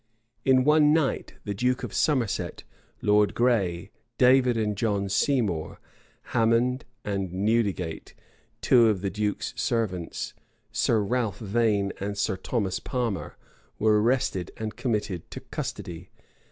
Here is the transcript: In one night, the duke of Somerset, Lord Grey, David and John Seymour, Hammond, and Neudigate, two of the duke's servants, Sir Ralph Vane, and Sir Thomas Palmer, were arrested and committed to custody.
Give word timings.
In 0.43 0.63
one 0.63 0.93
night, 0.93 1.35
the 1.45 1.53
duke 1.53 1.83
of 1.83 1.93
Somerset, 1.93 2.63
Lord 3.03 3.35
Grey, 3.35 3.91
David 4.17 4.57
and 4.57 4.75
John 4.75 5.09
Seymour, 5.09 5.79
Hammond, 6.33 6.85
and 7.05 7.31
Neudigate, 7.31 8.15
two 8.61 8.87
of 8.89 9.01
the 9.01 9.11
duke's 9.11 9.53
servants, 9.55 10.33
Sir 10.71 11.01
Ralph 11.03 11.37
Vane, 11.37 11.93
and 11.99 12.17
Sir 12.17 12.35
Thomas 12.35 12.79
Palmer, 12.79 13.37
were 13.77 14.01
arrested 14.01 14.49
and 14.57 14.75
committed 14.75 15.29
to 15.29 15.39
custody. 15.39 16.09